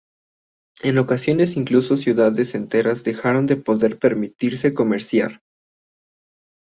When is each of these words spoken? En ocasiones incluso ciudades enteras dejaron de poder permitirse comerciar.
En 0.81 0.97
ocasiones 0.97 1.55
incluso 1.57 1.95
ciudades 1.95 2.55
enteras 2.55 3.03
dejaron 3.03 3.45
de 3.45 3.55
poder 3.57 3.99
permitirse 3.99 4.73
comerciar. 4.73 5.43